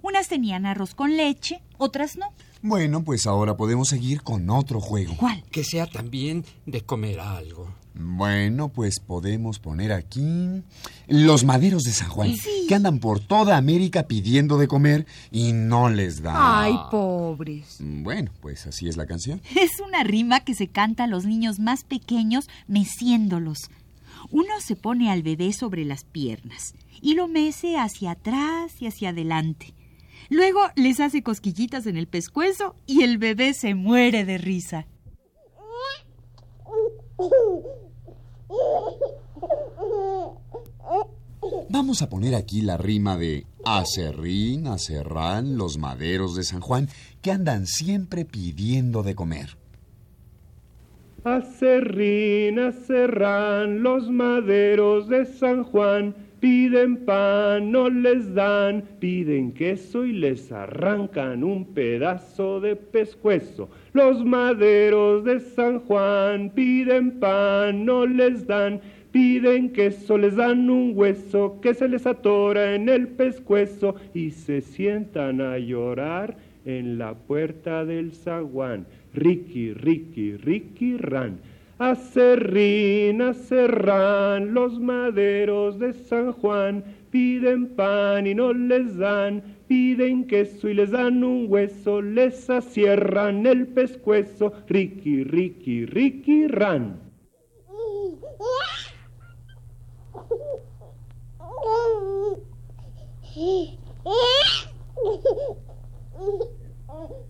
Unas 0.00 0.28
tenían 0.28 0.64
arroz 0.64 0.94
con 0.94 1.18
leche, 1.18 1.60
otras 1.76 2.16
no. 2.16 2.32
Bueno, 2.62 3.04
pues 3.04 3.26
ahora 3.26 3.58
podemos 3.58 3.88
seguir 3.88 4.22
con 4.22 4.48
otro 4.48 4.80
juego. 4.80 5.14
¿Cuál? 5.18 5.44
Que 5.50 5.62
sea 5.62 5.86
también 5.86 6.46
de 6.64 6.80
comer 6.80 7.20
algo. 7.20 7.68
Bueno, 7.98 8.68
pues 8.68 9.00
podemos 9.00 9.58
poner 9.58 9.92
aquí 9.92 10.62
los 11.08 11.44
maderos 11.44 11.82
de 11.84 11.92
San 11.92 12.10
Juan, 12.10 12.34
que 12.68 12.74
andan 12.74 12.98
por 12.98 13.20
toda 13.20 13.56
América 13.56 14.06
pidiendo 14.06 14.58
de 14.58 14.68
comer 14.68 15.06
y 15.30 15.54
no 15.54 15.88
les 15.88 16.20
da. 16.20 16.62
Ay, 16.62 16.76
pobres. 16.90 17.78
Bueno, 17.80 18.32
pues 18.42 18.66
así 18.66 18.86
es 18.86 18.96
la 18.96 19.06
canción. 19.06 19.40
Es 19.56 19.80
una 19.80 20.04
rima 20.04 20.40
que 20.40 20.54
se 20.54 20.68
canta 20.68 21.04
a 21.04 21.06
los 21.06 21.24
niños 21.24 21.58
más 21.58 21.84
pequeños 21.84 22.48
meciéndolos. 22.68 23.70
Uno 24.30 24.60
se 24.60 24.76
pone 24.76 25.10
al 25.10 25.22
bebé 25.22 25.52
sobre 25.52 25.84
las 25.84 26.04
piernas 26.04 26.74
y 27.00 27.14
lo 27.14 27.28
mece 27.28 27.78
hacia 27.78 28.12
atrás 28.12 28.80
y 28.80 28.86
hacia 28.86 29.10
adelante. 29.10 29.74
Luego 30.28 30.60
les 30.74 31.00
hace 31.00 31.22
cosquillitas 31.22 31.86
en 31.86 31.96
el 31.96 32.08
pescuezo 32.08 32.76
y 32.86 33.02
el 33.02 33.16
bebé 33.16 33.54
se 33.54 33.74
muere 33.74 34.24
de 34.24 34.38
risa. 34.38 34.86
Vamos 41.68 42.02
a 42.02 42.08
poner 42.08 42.34
aquí 42.34 42.62
la 42.62 42.76
rima 42.76 43.16
de 43.16 43.44
Acerrín, 43.64 44.66
Acerrán, 44.66 45.56
los 45.56 45.78
maderos 45.78 46.34
de 46.34 46.42
San 46.42 46.60
Juan, 46.60 46.88
que 47.22 47.30
andan 47.30 47.66
siempre 47.66 48.24
pidiendo 48.24 49.02
de 49.02 49.14
comer. 49.14 49.56
Acerrín, 51.24 52.60
acerrán, 52.60 53.82
los 53.82 54.08
maderos 54.10 55.08
de 55.08 55.26
San 55.26 55.64
Juan, 55.64 56.14
piden 56.46 57.04
pan, 57.04 57.72
no 57.72 57.88
les 57.88 58.32
dan, 58.32 58.80
piden 59.00 59.50
queso 59.50 60.04
y 60.06 60.12
les 60.12 60.52
arrancan 60.52 61.42
un 61.42 61.64
pedazo 61.74 62.60
de 62.60 62.76
pescuezo. 62.76 63.68
Los 63.94 64.24
maderos 64.24 65.24
de 65.24 65.40
San 65.40 65.80
Juan 65.80 66.50
piden 66.50 67.18
pan, 67.18 67.84
no 67.84 68.06
les 68.06 68.46
dan, 68.46 68.80
piden 69.10 69.72
queso, 69.72 70.16
les 70.16 70.36
dan 70.36 70.70
un 70.70 70.92
hueso 70.94 71.60
que 71.60 71.74
se 71.74 71.88
les 71.88 72.06
atora 72.06 72.76
en 72.76 72.88
el 72.88 73.08
pescuezo 73.08 73.96
y 74.14 74.30
se 74.30 74.60
sientan 74.60 75.40
a 75.40 75.58
llorar 75.58 76.36
en 76.64 76.96
la 76.96 77.14
puerta 77.14 77.84
del 77.84 78.12
zaguán. 78.12 78.86
Ricky, 79.14 79.72
Ricky, 79.72 80.36
Ricky, 80.36 80.96
ran. 80.96 81.40
Acerrín, 81.78 83.20
acerrán, 83.20 84.54
los 84.54 84.80
maderos 84.80 85.78
de 85.78 85.92
San 85.92 86.32
Juan 86.32 86.82
piden 87.10 87.76
pan 87.76 88.26
y 88.26 88.34
no 88.34 88.54
les 88.54 88.96
dan, 88.96 89.42
piden 89.68 90.26
queso 90.26 90.70
y 90.70 90.74
les 90.74 90.90
dan 90.90 91.22
un 91.22 91.44
hueso, 91.50 92.00
les 92.00 92.48
acierran 92.48 93.46
el 93.46 93.66
pescuezo. 93.66 94.54
Ricky, 94.68 95.24
Ricky, 95.24 95.84
Ricky, 95.84 96.46
ran. 96.46 96.98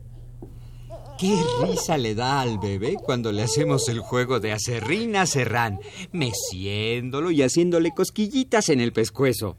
Qué 1.18 1.34
risa 1.62 1.96
le 1.96 2.14
da 2.14 2.42
al 2.42 2.58
bebé 2.58 2.96
cuando 3.02 3.32
le 3.32 3.42
hacemos 3.42 3.88
el 3.88 4.00
juego 4.00 4.38
de 4.38 4.52
acerrín 4.52 5.16
acerrán, 5.16 5.80
meciéndolo 6.12 7.30
y 7.30 7.40
haciéndole 7.40 7.92
cosquillitas 7.92 8.68
en 8.68 8.80
el 8.80 8.92
pescuezo. 8.92 9.56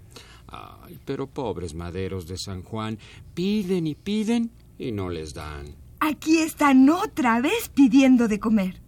Ay, 0.48 1.00
pero 1.04 1.26
pobres 1.26 1.74
maderos 1.74 2.28
de 2.28 2.38
San 2.38 2.62
Juan, 2.62 3.00
piden 3.34 3.88
y 3.88 3.96
piden 3.96 4.52
y 4.78 4.92
no 4.92 5.10
les 5.10 5.34
dan. 5.34 5.76
Aquí 6.00 6.38
están 6.38 6.88
otra 6.90 7.42
vez 7.42 7.70
pidiendo 7.74 8.28
de 8.28 8.40
comer. 8.40 8.87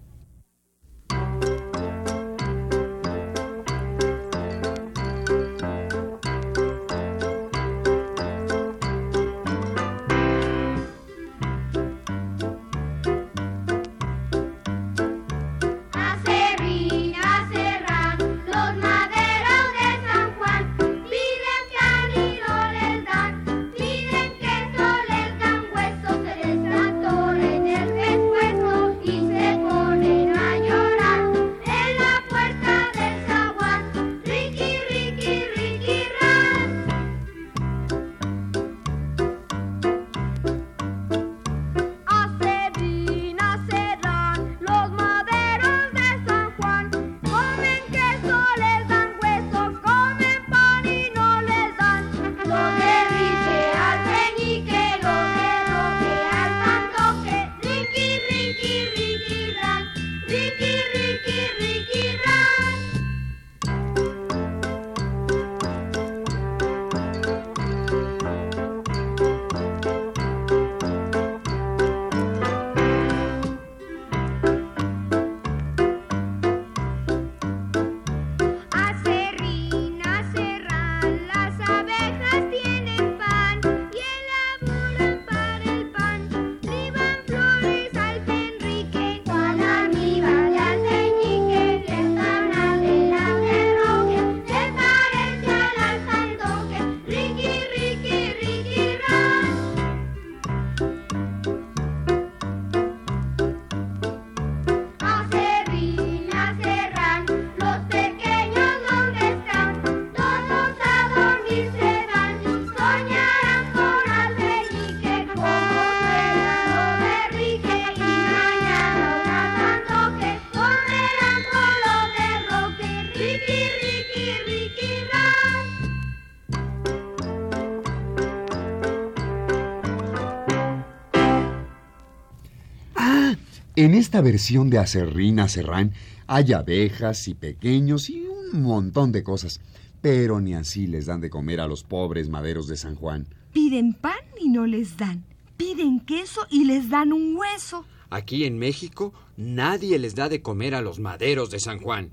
Esta 134.19 134.31
versión 134.31 134.69
de 134.69 134.79
Acerrín 134.79 135.39
Acerrán 135.39 135.93
hay 136.27 136.51
abejas 136.51 137.29
y 137.29 137.35
pequeños 137.35 138.09
y 138.09 138.25
un 138.25 138.63
montón 138.63 139.13
de 139.13 139.23
cosas. 139.23 139.61
Pero 140.01 140.41
ni 140.41 140.55
así 140.55 140.87
les 140.87 141.05
dan 141.05 141.21
de 141.21 141.29
comer 141.29 141.61
a 141.61 141.67
los 141.67 141.83
pobres 141.83 142.27
maderos 142.27 142.67
de 142.67 142.75
San 142.75 142.95
Juan. 142.95 143.27
Piden 143.53 143.93
pan 143.93 144.19
y 144.37 144.49
no 144.49 144.65
les 144.65 144.97
dan. 144.97 145.23
Piden 145.55 146.01
queso 146.01 146.41
y 146.49 146.65
les 146.65 146.89
dan 146.89 147.13
un 147.13 147.37
hueso. 147.37 147.85
Aquí 148.09 148.43
en 148.43 148.59
México 148.59 149.13
nadie 149.37 149.97
les 149.97 150.15
da 150.15 150.27
de 150.27 150.41
comer 150.41 150.75
a 150.75 150.81
los 150.81 150.99
maderos 150.99 151.49
de 151.49 151.61
San 151.61 151.79
Juan. 151.79 152.09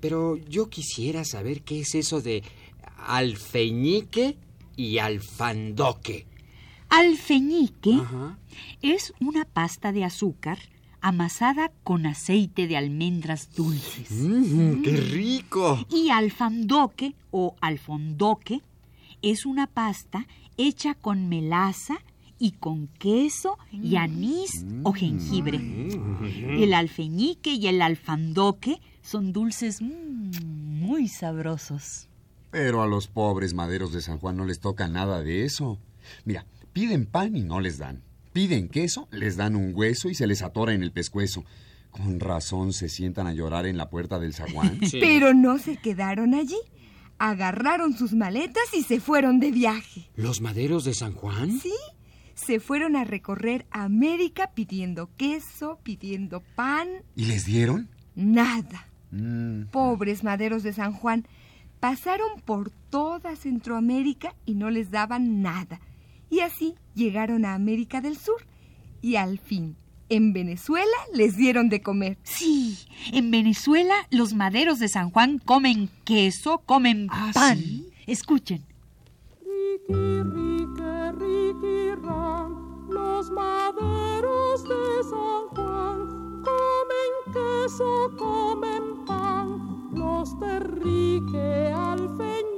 Pero 0.00 0.36
yo 0.36 0.68
quisiera 0.68 1.24
saber 1.24 1.62
qué 1.62 1.80
es 1.80 1.96
eso 1.96 2.20
de 2.20 2.44
alfeñique 3.04 4.36
y 4.76 4.98
alfandoque. 4.98 6.26
Alfeñique 6.88 7.94
Ajá. 7.94 8.38
Es 8.82 9.12
una 9.20 9.44
pasta 9.44 9.92
de 9.92 10.04
azúcar 10.04 10.58
amasada 11.00 11.70
con 11.84 12.06
aceite 12.06 12.66
de 12.66 12.76
almendras 12.76 13.54
dulces. 13.54 14.10
Mm, 14.10 14.82
¡Qué 14.82 14.96
rico! 14.96 15.86
Y 15.90 16.10
alfandoque 16.10 17.14
o 17.30 17.56
alfondoque 17.60 18.62
es 19.22 19.46
una 19.46 19.66
pasta 19.66 20.26
hecha 20.56 20.94
con 20.94 21.28
melaza 21.28 21.98
y 22.38 22.52
con 22.52 22.86
queso 22.86 23.58
y 23.72 23.96
anís 23.96 24.64
o 24.84 24.92
jengibre. 24.92 25.58
El 25.58 26.72
alfeñique 26.72 27.54
y 27.54 27.66
el 27.66 27.82
alfandoque 27.82 28.80
son 29.02 29.32
dulces 29.32 29.82
mm, 29.82 30.30
muy 30.80 31.08
sabrosos. 31.08 32.08
Pero 32.50 32.82
a 32.82 32.86
los 32.86 33.08
pobres 33.08 33.54
maderos 33.54 33.92
de 33.92 34.00
San 34.00 34.18
Juan 34.18 34.36
no 34.36 34.44
les 34.44 34.60
toca 34.60 34.88
nada 34.88 35.22
de 35.22 35.44
eso. 35.44 35.78
Mira, 36.24 36.46
piden 36.72 37.06
pan 37.06 37.36
y 37.36 37.42
no 37.42 37.60
les 37.60 37.78
dan. 37.78 38.02
Piden 38.32 38.68
queso, 38.68 39.08
les 39.10 39.36
dan 39.36 39.56
un 39.56 39.72
hueso 39.74 40.08
y 40.08 40.14
se 40.14 40.26
les 40.26 40.42
atora 40.42 40.72
en 40.74 40.82
el 40.82 40.92
pescuezo. 40.92 41.44
Con 41.90 42.20
razón 42.20 42.72
se 42.72 42.88
sientan 42.88 43.26
a 43.26 43.32
llorar 43.32 43.66
en 43.66 43.76
la 43.76 43.88
puerta 43.90 44.18
del 44.18 44.34
zaguán. 44.34 44.78
Sí. 44.88 44.98
Pero 45.00 45.34
no 45.34 45.58
se 45.58 45.76
quedaron 45.76 46.34
allí. 46.34 46.58
Agarraron 47.18 47.96
sus 47.96 48.12
maletas 48.12 48.62
y 48.76 48.82
se 48.82 49.00
fueron 49.00 49.40
de 49.40 49.50
viaje. 49.50 50.08
¿Los 50.14 50.40
maderos 50.40 50.84
de 50.84 50.94
San 50.94 51.14
Juan? 51.14 51.58
Sí, 51.58 51.72
se 52.34 52.60
fueron 52.60 52.94
a 52.94 53.02
recorrer 53.04 53.66
América 53.72 54.52
pidiendo 54.54 55.10
queso, 55.16 55.80
pidiendo 55.82 56.42
pan. 56.54 56.86
¿Y 57.16 57.24
les 57.24 57.44
dieron? 57.44 57.88
Nada. 58.14 58.86
Mm, 59.10 59.64
Pobres 59.72 60.22
maderos 60.22 60.62
de 60.62 60.72
San 60.72 60.92
Juan. 60.92 61.26
Pasaron 61.80 62.40
por 62.44 62.70
toda 62.90 63.34
Centroamérica 63.34 64.34
y 64.46 64.54
no 64.54 64.70
les 64.70 64.90
daban 64.92 65.42
nada. 65.42 65.80
Y 66.30 66.40
así 66.40 66.74
llegaron 66.94 67.44
a 67.44 67.54
América 67.54 68.00
del 68.00 68.16
Sur. 68.16 68.46
Y 69.00 69.16
al 69.16 69.38
fin, 69.38 69.76
en 70.08 70.32
Venezuela 70.32 70.96
les 71.12 71.36
dieron 71.36 71.68
de 71.68 71.80
comer. 71.82 72.18
Sí, 72.22 72.78
en 73.12 73.30
Venezuela 73.30 73.94
los 74.10 74.34
maderos 74.34 74.78
de 74.78 74.88
San 74.88 75.10
Juan 75.10 75.38
comen 75.38 75.88
queso, 76.04 76.58
comen 76.66 77.08
¿Ah, 77.10 77.30
pan. 77.34 77.58
sí? 77.58 77.90
Escuchen. 78.06 78.64
Riqui, 79.42 80.22
rique, 80.22 81.12
riqui, 81.12 81.94
ran, 82.02 82.54
los 82.90 83.30
maderos 83.30 84.64
de 84.64 85.02
San 85.10 85.48
Juan 85.54 86.42
comen 86.42 87.12
queso, 87.32 88.10
comen 88.16 89.04
pan, 89.06 89.90
los 89.94 90.38
de 90.40 90.60
Rique 90.60 91.72
al 91.74 91.98
Feñique, 92.16 92.57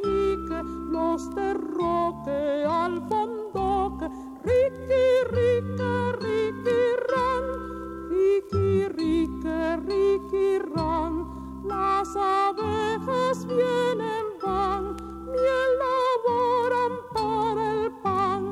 los 1.00 1.34
de 1.34 1.54
Roque 1.54 2.64
al 2.68 3.00
Fondoque, 3.08 4.06
riqui, 4.44 5.06
rique, 5.34 5.92
riqui, 6.24 6.80
ran, 7.10 7.44
riqui, 8.10 8.88
rique, 8.98 9.60
riqui, 9.88 10.48
ran, 10.74 11.12
las 11.64 12.08
abejas 12.16 13.46
vienen, 13.46 14.26
van, 14.42 14.84
miel 15.32 15.70
laboran 15.84 16.94
para 17.14 17.64
el 17.72 17.92
pan, 18.04 18.42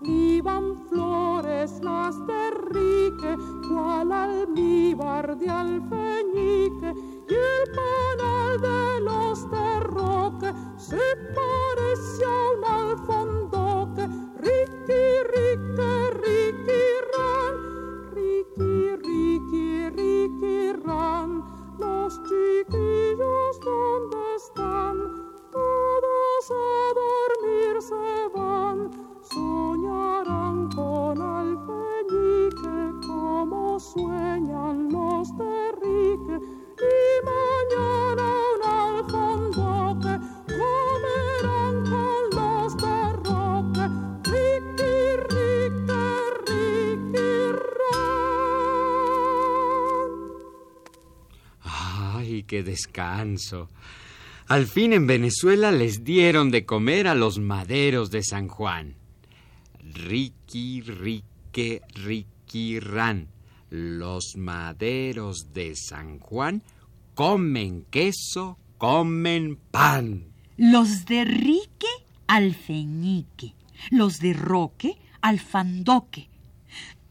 liban 0.00 0.66
flores 0.88 1.80
las 1.82 2.14
de 2.26 2.42
Rique, 2.70 3.36
cual 3.68 4.12
almíbar 4.12 5.36
de 5.36 5.48
alfeñique, 5.50 6.90
y 7.32 7.34
el 7.34 7.64
panal 7.78 8.60
de 8.68 9.00
los 9.08 9.50
de 9.50 9.80
Roque 9.80 10.52
se 10.78 10.96
Al 54.46 54.66
fin 54.66 54.92
en 54.92 55.06
Venezuela 55.06 55.70
les 55.70 56.04
dieron 56.04 56.50
de 56.50 56.64
comer 56.64 57.06
a 57.06 57.14
los 57.14 57.38
maderos 57.38 58.10
de 58.10 58.22
San 58.22 58.48
Juan. 58.48 58.94
Riqui, 59.82 60.80
rique, 60.80 61.82
riqui, 61.94 62.80
ran. 62.80 63.28
Los 63.70 64.36
maderos 64.36 65.52
de 65.52 65.76
San 65.76 66.18
Juan 66.18 66.62
comen 67.14 67.84
queso, 67.90 68.56
comen 68.78 69.58
pan. 69.70 70.24
Los 70.56 71.04
de 71.04 71.24
Rique, 71.24 71.86
alfeñique. 72.26 73.54
Los 73.90 74.20
de 74.20 74.32
Roque, 74.32 74.96
alfandoque. 75.20 76.27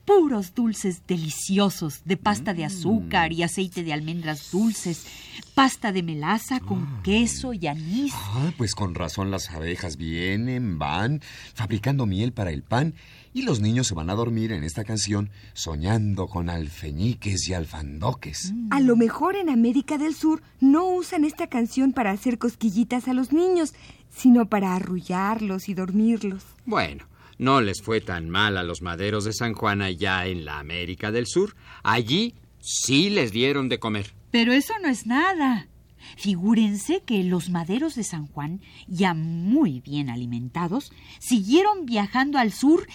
Puros 0.08 0.56
dulces 0.56 1.02
deliciosos 1.06 2.02
de 2.06 2.16
pasta 2.16 2.54
de 2.54 2.64
azúcar 2.64 3.34
y 3.34 3.44
aceite 3.44 3.84
de 3.84 3.92
almendras 3.92 4.52
dulces, 4.54 5.06
pasta 5.54 5.92
de 5.92 6.02
melaza 6.02 6.62
con 6.62 7.04
queso 7.04 7.52
y 7.52 7.68
anís. 7.68 8.14
Ah, 8.16 8.54
pues 8.58 8.74
con 8.74 8.96
razón 8.96 9.32
las 9.32 9.50
abejas 9.50 9.98
vienen, 9.98 10.80
van, 10.80 11.20
fabricando 11.54 12.06
miel 12.06 12.32
para 12.32 12.52
el 12.52 12.64
pan, 12.64 12.94
y 13.34 13.42
los 13.42 13.60
niños 13.60 13.88
se 13.88 13.96
van 13.96 14.10
a 14.10 14.16
dormir 14.16 14.54
en 14.54 14.64
esta 14.64 14.86
canción 14.86 15.30
soñando 15.52 16.28
con 16.28 16.50
alfeñiques 16.50 17.50
y 17.50 17.54
alfandoques. 17.54 18.54
A 18.70 18.80
lo 18.80 18.96
mejor 18.96 19.36
en 19.36 19.50
América 19.50 19.98
del 19.98 20.16
Sur 20.16 20.42
no 20.62 20.88
usan 20.88 21.26
esta 21.26 21.48
canción 21.48 21.92
para 21.92 22.12
hacer 22.12 22.38
cosquillitas 22.38 23.10
a 23.10 23.14
los 23.14 23.34
niños, 23.34 23.74
sino 24.10 24.48
para 24.48 24.74
arrullarlos 24.74 25.68
y 25.68 25.74
dormirlos. 25.74 26.46
Bueno, 26.66 27.04
no 27.38 27.62
les 27.62 27.82
fue 27.82 28.02
tan 28.02 28.30
mal 28.30 28.58
a 28.58 28.64
los 28.64 28.82
maderos 28.82 29.24
de 29.26 29.34
San 29.34 29.54
Juan 29.54 29.82
allá 29.82 30.26
en 30.26 30.46
la 30.46 30.60
América 30.60 31.12
del 31.12 31.28
Sur. 31.28 31.56
Allí 31.84 32.36
sí 32.60 33.10
les 33.10 33.32
dieron 33.32 33.70
de 33.70 33.80
comer. 33.80 34.14
Pero 34.32 34.54
eso 34.54 34.74
no 34.82 34.90
es 34.90 35.06
nada. 35.06 35.68
Figúrense 36.16 37.02
que 37.06 37.24
los 37.24 37.50
maderos 37.50 37.96
de 37.96 38.04
San 38.04 38.28
Juan, 38.28 38.62
ya 38.88 39.14
muy 39.14 39.82
bien 39.82 40.10
alimentados, 40.10 40.92
siguieron 41.20 41.86
viajando 41.86 42.38
al 42.38 42.52
sur 42.52 42.88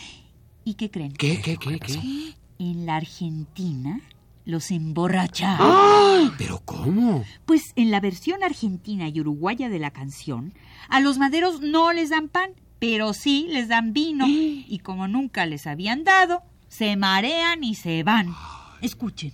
y 0.64 0.74
¿qué 0.74 0.90
creen? 0.90 1.12
¿Qué, 1.12 1.40
qué, 1.40 1.56
qué, 1.56 1.78
qué? 1.78 2.34
En 2.58 2.86
la 2.86 2.96
Argentina 2.96 4.00
los 4.44 4.70
emborracharon. 4.70 5.58
¡Ah! 5.60 6.34
¿Pero 6.38 6.60
cómo? 6.64 7.24
Pues 7.44 7.72
en 7.76 7.90
la 7.90 8.00
versión 8.00 8.42
argentina 8.42 9.08
y 9.08 9.20
uruguaya 9.20 9.68
de 9.68 9.78
la 9.78 9.90
canción, 9.90 10.54
a 10.88 11.00
los 11.00 11.18
maderos 11.18 11.60
no 11.60 11.92
les 11.92 12.10
dan 12.10 12.28
pan, 12.28 12.52
pero 12.82 13.12
sí 13.12 13.46
les 13.48 13.68
dan 13.68 13.92
vino. 13.92 14.26
Y 14.28 14.80
como 14.80 15.06
nunca 15.06 15.46
les 15.46 15.68
habían 15.68 16.02
dado, 16.02 16.42
se 16.66 16.96
marean 16.96 17.62
y 17.62 17.76
se 17.76 18.02
van. 18.02 18.34
Escuchen. 18.80 19.32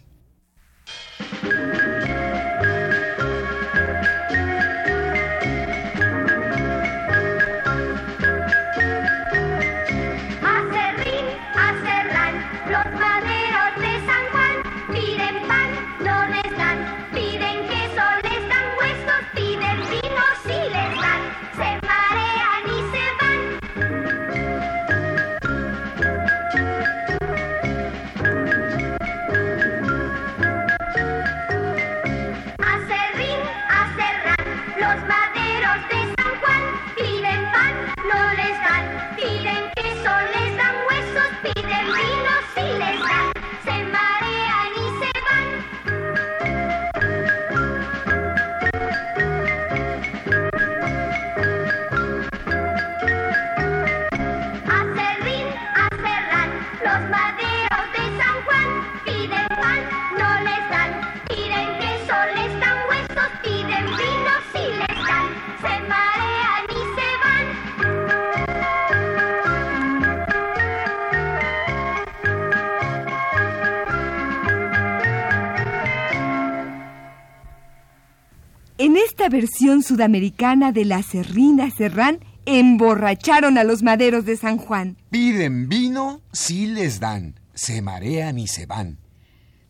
En 78.81 78.97
esta 78.97 79.29
versión 79.29 79.83
sudamericana 79.83 80.71
de 80.71 80.85
la 80.85 81.03
Serrina 81.03 81.69
Serrán, 81.69 82.21
emborracharon 82.47 83.59
a 83.59 83.65
los 83.65 83.83
maderos 83.83 84.25
de 84.25 84.37
San 84.37 84.57
Juan. 84.57 84.97
Piden 85.11 85.69
vino, 85.69 86.23
sí 86.33 86.69
les 86.69 87.01
dan. 87.01 87.35
Se 87.55 87.83
marean 87.83 88.39
y 88.39 88.47
se 88.47 88.67
van. 88.67 88.99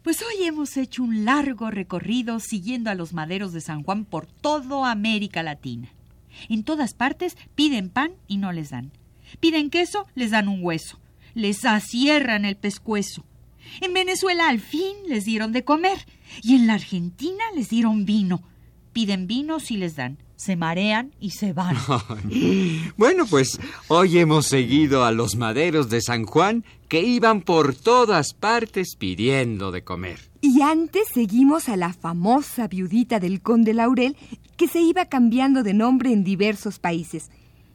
Pues 0.02 0.20
hoy 0.20 0.44
hemos 0.44 0.76
hecho 0.76 1.02
un 1.02 1.24
largo 1.24 1.70
recorrido 1.70 2.38
siguiendo 2.38 2.90
a 2.90 2.94
los 2.94 3.14
maderos 3.14 3.54
de 3.54 3.62
San 3.62 3.82
Juan 3.82 4.04
por 4.04 4.26
toda 4.26 4.90
América 4.90 5.42
Latina. 5.42 5.88
En 6.50 6.62
todas 6.62 6.92
partes 6.92 7.34
piden 7.54 7.88
pan 7.88 8.12
y 8.26 8.36
no 8.36 8.52
les 8.52 8.68
dan. 8.68 8.92
Piden 9.40 9.70
queso, 9.70 10.06
les 10.16 10.32
dan 10.32 10.48
un 10.48 10.62
hueso. 10.62 11.00
Les 11.32 11.64
acierran 11.64 12.44
el 12.44 12.56
pescuezo. 12.56 13.24
En 13.80 13.94
Venezuela 13.94 14.50
al 14.50 14.60
fin 14.60 14.94
les 15.06 15.24
dieron 15.24 15.52
de 15.52 15.64
comer. 15.64 15.96
Y 16.42 16.56
en 16.56 16.66
la 16.66 16.74
Argentina 16.74 17.44
les 17.56 17.70
dieron 17.70 18.04
vino. 18.04 18.42
Piden 18.98 19.28
vino 19.28 19.60
si 19.60 19.76
les 19.76 19.94
dan. 19.94 20.18
Se 20.34 20.56
marean 20.56 21.14
y 21.20 21.30
se 21.30 21.52
van. 21.52 21.76
Bueno, 22.96 23.26
pues 23.26 23.60
hoy 23.86 24.18
hemos 24.18 24.46
seguido 24.46 25.04
a 25.04 25.12
los 25.12 25.36
maderos 25.36 25.88
de 25.88 26.00
San 26.00 26.24
Juan 26.24 26.64
que 26.88 27.02
iban 27.02 27.42
por 27.42 27.76
todas 27.76 28.34
partes 28.34 28.96
pidiendo 28.96 29.70
de 29.70 29.84
comer. 29.84 30.18
Y 30.40 30.62
antes 30.62 31.06
seguimos 31.14 31.68
a 31.68 31.76
la 31.76 31.92
famosa 31.92 32.66
viudita 32.66 33.20
del 33.20 33.40
conde 33.40 33.72
Laurel, 33.72 34.16
que 34.56 34.66
se 34.66 34.80
iba 34.80 35.04
cambiando 35.04 35.62
de 35.62 35.74
nombre 35.74 36.12
en 36.12 36.24
diversos 36.24 36.80
países. 36.80 37.30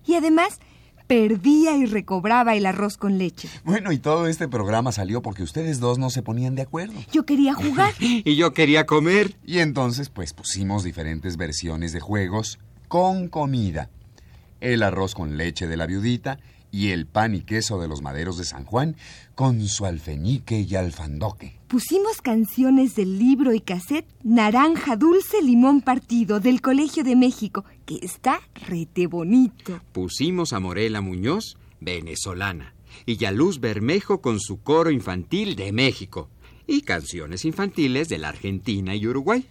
Y 0.05 0.15
además 0.15 0.59
perdía 1.07 1.75
y 1.77 1.85
recobraba 1.85 2.55
el 2.55 2.65
arroz 2.65 2.97
con 2.97 3.17
leche. 3.17 3.49
Bueno, 3.63 3.91
y 3.91 3.97
todo 3.97 4.27
este 4.27 4.47
programa 4.47 4.91
salió 4.91 5.21
porque 5.21 5.43
ustedes 5.43 5.79
dos 5.79 5.97
no 5.97 6.09
se 6.09 6.23
ponían 6.23 6.55
de 6.55 6.63
acuerdo. 6.63 6.93
Yo 7.11 7.25
quería 7.25 7.53
jugar. 7.53 7.93
Y 7.99 8.35
yo 8.35 8.53
quería 8.53 8.85
comer. 8.85 9.35
Y 9.45 9.59
entonces, 9.59 10.09
pues 10.09 10.33
pusimos 10.33 10.83
diferentes 10.83 11.37
versiones 11.37 11.93
de 11.93 11.99
juegos 11.99 12.59
con 12.87 13.27
comida. 13.27 13.89
El 14.61 14.83
arroz 14.83 15.15
con 15.15 15.37
leche 15.37 15.67
de 15.67 15.77
la 15.77 15.85
viudita 15.85 16.39
y 16.73 16.89
el 16.89 17.05
pan 17.05 17.35
y 17.35 17.41
queso 17.41 17.79
de 17.79 17.87
los 17.87 18.01
maderos 18.01 18.35
de 18.37 18.45
San 18.45 18.65
Juan 18.65 18.97
con 19.35 19.65
su 19.67 19.85
alfeñique 19.85 20.59
y 20.61 20.75
alfandoque. 20.75 21.59
Pusimos 21.67 22.19
canciones 22.19 22.95
del 22.95 23.19
libro 23.19 23.53
y 23.53 23.61
cassette 23.61 24.07
Naranja 24.23 24.95
Dulce 24.95 25.43
Limón 25.43 25.81
Partido 25.81 26.39
del 26.39 26.61
Colegio 26.61 27.03
de 27.03 27.15
México, 27.15 27.63
que 27.85 27.99
está 28.01 28.41
rete 28.67 29.05
bonito. 29.05 29.81
Pusimos 29.91 30.51
a 30.51 30.59
Morela 30.59 31.01
Muñoz, 31.01 31.57
venezolana, 31.79 32.73
y 33.05 33.23
a 33.23 33.31
Luz 33.31 33.59
Bermejo 33.59 34.21
con 34.21 34.39
su 34.39 34.61
coro 34.63 34.89
infantil 34.89 35.55
de 35.55 35.71
México, 35.71 36.29
y 36.65 36.81
canciones 36.81 37.45
infantiles 37.45 38.09
de 38.09 38.17
la 38.17 38.29
Argentina 38.29 38.95
y 38.95 39.05
Uruguay. 39.05 39.45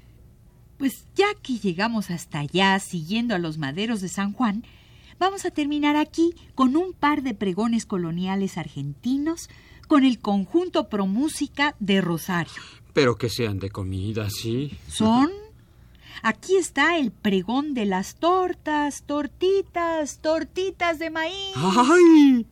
Pues 0.77 1.07
ya 1.15 1.29
que 1.41 1.59
llegamos 1.59 2.11
hasta 2.11 2.41
allá 2.41 2.77
siguiendo 2.81 3.37
a 3.37 3.39
los 3.39 3.59
maderos 3.59 4.01
de 4.01 4.09
San 4.09 4.33
Juan, 4.33 4.65
vamos 5.23 5.45
a 5.45 5.53
terminar 5.53 5.95
aquí 5.95 6.35
con 6.57 6.77
un 6.77 6.93
par 6.93 7.23
de 7.23 7.33
pregones 7.33 7.87
coloniales 7.87 8.59
argentinos 8.59 9.49
con 9.87 10.03
el 10.03 10.19
conjunto 10.19 10.89
Pro 10.89 11.07
Música 11.07 11.77
de 11.79 12.01
Rosario. 12.01 12.61
Pero 12.93 13.17
que 13.17 13.29
sean 13.29 13.61
de 13.61 13.71
comida, 13.71 14.29
sí. 14.31 14.77
Son. 14.89 15.31
Aquí 16.25 16.57
está 16.57 16.99
el 16.99 17.13
pregón 17.13 17.73
de 17.73 17.87
las 17.87 18.17
tortas, 18.17 19.05
tortitas, 19.05 20.19
tortitas 20.19 20.99
de 20.99 21.11
maíz. 21.11 21.55
¡Ay! 21.55 22.45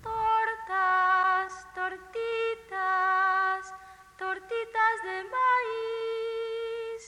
Tortas, 0.00 1.52
tortitas, 1.74 3.66
tortitas 4.16 4.96
de 5.08 5.24
maíz. 5.34 7.02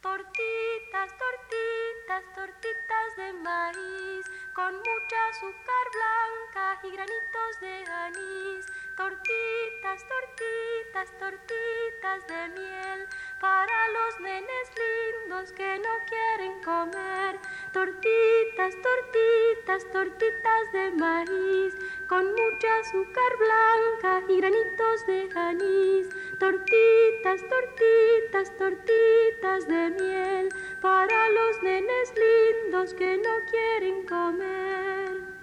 Tortitas, 0.00 1.10
tortitas, 1.18 1.83
tortitas 2.06 3.16
de 3.16 3.32
maíz, 3.32 4.26
con 4.54 4.76
mucha 4.76 5.28
azúcar 5.30 5.86
blanca 5.94 6.80
y 6.82 6.90
granitos 6.92 7.60
de 7.60 7.84
anís. 7.90 8.66
Tortitas, 8.96 10.06
tortitas, 10.06 11.18
tortitas 11.18 12.26
de 12.28 12.48
miel, 12.54 13.08
para 13.40 13.88
los 13.90 14.20
nenes 14.20 14.66
lindos 14.78 15.52
que 15.52 15.78
no 15.78 15.94
quieren 16.06 16.62
comer. 16.62 17.40
Tortitas, 17.72 18.72
tortitas, 18.80 19.90
tortitas 19.90 20.72
de 20.72 20.90
maíz, 20.92 21.74
con 22.08 22.24
mucha 22.24 22.78
azúcar 22.78 23.32
blanca 23.36 24.22
y 24.28 24.36
granitos 24.36 25.06
de 25.06 25.28
anís. 25.34 26.08
Tortitas, 26.38 27.40
tortitas, 27.48 28.56
tortitas 28.56 29.66
de 29.66 29.90
miel, 29.90 30.48
para 30.80 31.30
los 31.30 31.62
nenes 31.64 32.14
lindos 32.14 32.94
que 32.94 33.16
no 33.16 33.44
quieren 33.50 34.06
comer. 34.06 35.33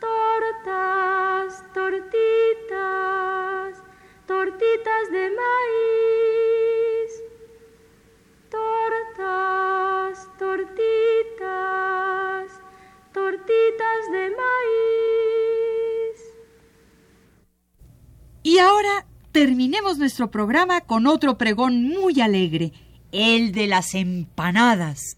Tortas, 0.00 1.64
tortitas, 1.74 2.08
tortitas 4.26 5.10
de 5.10 5.30
maíz. 5.40 7.10
Tortas, 8.50 10.28
tortitas, 10.38 11.26
tortitas 13.12 14.10
de 14.12 14.30
maíz. 14.30 14.78
Y 18.42 18.58
ahora 18.58 19.06
terminemos 19.32 19.98
nuestro 19.98 20.30
programa 20.30 20.80
con 20.82 21.06
otro 21.06 21.36
pregón 21.38 21.82
muy 21.82 22.20
alegre, 22.20 22.72
el 23.12 23.52
de 23.52 23.66
las 23.66 23.94
empanadas. 23.94 25.17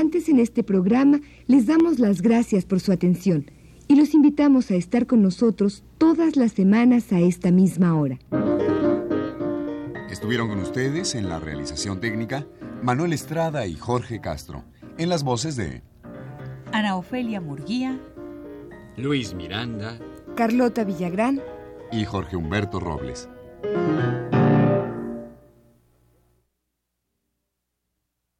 Participantes 0.00 0.28
en 0.30 0.40
este 0.40 0.62
programa 0.62 1.20
les 1.46 1.66
damos 1.66 1.98
las 1.98 2.22
gracias 2.22 2.64
por 2.64 2.80
su 2.80 2.90
atención 2.90 3.50
y 3.86 3.96
los 3.96 4.14
invitamos 4.14 4.70
a 4.70 4.74
estar 4.74 5.06
con 5.06 5.20
nosotros 5.20 5.84
todas 5.98 6.36
las 6.36 6.52
semanas 6.52 7.12
a 7.12 7.20
esta 7.20 7.50
misma 7.50 7.94
hora. 7.94 8.18
Estuvieron 10.10 10.48
con 10.48 10.58
ustedes 10.60 11.14
en 11.14 11.28
la 11.28 11.38
realización 11.38 12.00
técnica 12.00 12.46
Manuel 12.82 13.12
Estrada 13.12 13.66
y 13.66 13.74
Jorge 13.74 14.22
Castro, 14.22 14.64
en 14.96 15.10
las 15.10 15.22
voces 15.22 15.56
de 15.56 15.82
Ana 16.72 16.96
Ofelia 16.96 17.42
Murguía, 17.42 18.00
Luis 18.96 19.34
Miranda. 19.34 19.98
Carlota 20.34 20.84
Villagrán, 20.84 21.42
y 21.92 22.06
Jorge 22.06 22.36
Humberto 22.36 22.80
Robles. 22.80 23.28